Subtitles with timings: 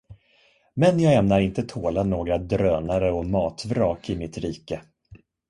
[0.73, 4.81] Men jag ämnar inte tåla några drönare och matvrak i mitt rike.